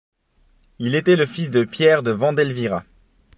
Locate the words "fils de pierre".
1.27-2.01